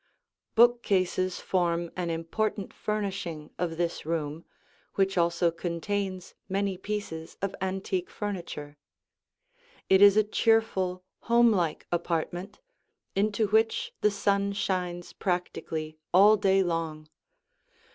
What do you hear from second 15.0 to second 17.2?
practically all day long.